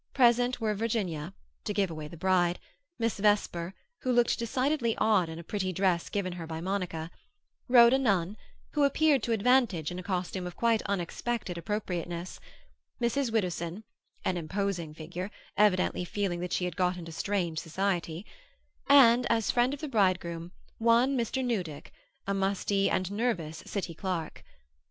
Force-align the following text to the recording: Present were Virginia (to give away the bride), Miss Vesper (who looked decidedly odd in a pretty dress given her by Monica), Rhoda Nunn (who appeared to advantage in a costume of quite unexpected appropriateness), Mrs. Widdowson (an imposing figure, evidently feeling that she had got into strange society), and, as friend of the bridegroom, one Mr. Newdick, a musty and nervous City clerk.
Present 0.15 0.59
were 0.59 0.73
Virginia 0.73 1.31
(to 1.63 1.75
give 1.75 1.91
away 1.91 2.07
the 2.07 2.17
bride), 2.17 2.57
Miss 2.97 3.19
Vesper 3.19 3.75
(who 3.99 4.11
looked 4.11 4.39
decidedly 4.39 4.97
odd 4.97 5.29
in 5.29 5.37
a 5.37 5.43
pretty 5.43 5.71
dress 5.71 6.09
given 6.09 6.33
her 6.33 6.47
by 6.47 6.59
Monica), 6.59 7.11
Rhoda 7.67 7.99
Nunn 7.99 8.35
(who 8.71 8.83
appeared 8.83 9.21
to 9.21 9.31
advantage 9.31 9.91
in 9.91 9.99
a 9.99 10.01
costume 10.01 10.47
of 10.47 10.55
quite 10.55 10.81
unexpected 10.87 11.55
appropriateness), 11.55 12.39
Mrs. 12.99 13.31
Widdowson 13.31 13.83
(an 14.25 14.37
imposing 14.37 14.95
figure, 14.95 15.29
evidently 15.55 16.03
feeling 16.03 16.39
that 16.39 16.53
she 16.53 16.65
had 16.65 16.75
got 16.75 16.97
into 16.97 17.11
strange 17.11 17.59
society), 17.59 18.25
and, 18.89 19.27
as 19.29 19.51
friend 19.51 19.71
of 19.71 19.81
the 19.81 19.87
bridegroom, 19.87 20.51
one 20.79 21.15
Mr. 21.15 21.45
Newdick, 21.45 21.91
a 22.25 22.33
musty 22.33 22.89
and 22.89 23.11
nervous 23.11 23.61
City 23.67 23.93
clerk. 23.93 24.43